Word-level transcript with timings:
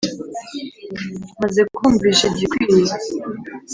maze 1.41 1.59
kumwumvisha 1.73 2.23
igikwiye 2.31 2.93